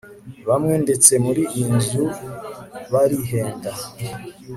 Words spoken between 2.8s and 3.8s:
barihenda